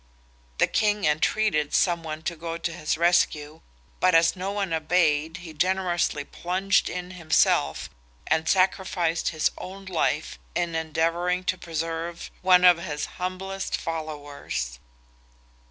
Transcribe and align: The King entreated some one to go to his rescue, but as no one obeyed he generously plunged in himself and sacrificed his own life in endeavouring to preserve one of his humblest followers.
The 0.57 0.65
King 0.65 1.05
entreated 1.05 1.75
some 1.75 2.01
one 2.01 2.23
to 2.23 2.35
go 2.35 2.57
to 2.57 2.73
his 2.73 2.97
rescue, 2.97 3.61
but 3.99 4.15
as 4.15 4.35
no 4.35 4.51
one 4.51 4.73
obeyed 4.73 5.37
he 5.45 5.53
generously 5.53 6.23
plunged 6.23 6.89
in 6.89 7.11
himself 7.11 7.87
and 8.25 8.49
sacrificed 8.49 9.29
his 9.29 9.51
own 9.59 9.85
life 9.85 10.39
in 10.55 10.73
endeavouring 10.73 11.43
to 11.43 11.55
preserve 11.55 12.31
one 12.41 12.65
of 12.65 12.79
his 12.79 13.05
humblest 13.21 13.77
followers. 13.77 14.79